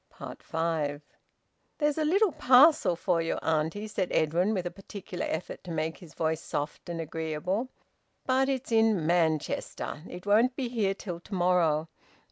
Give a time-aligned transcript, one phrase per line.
[0.39, 1.03] FIVE.
[1.77, 5.99] "There's a little parcel for you, auntie," said Edwin, with a particular effort to make
[5.99, 7.69] his voice soft and agreeable.
[8.25, 10.01] "But it's in Manchester.
[10.09, 11.87] It won't be here till to morrow.